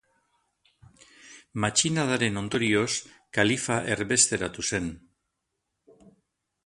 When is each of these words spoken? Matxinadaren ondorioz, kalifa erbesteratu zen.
Matxinadaren 1.65 2.41
ondorioz, 2.41 2.89
kalifa 3.39 3.79
erbesteratu 3.97 4.67
zen. 4.73 4.89